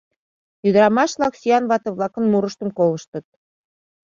Ӱдырамаш-влак 0.67 1.33
сӱан 1.41 1.63
вате-влакын 1.69 2.25
мурыштым 2.31 2.69
колыштыт. 2.77 3.25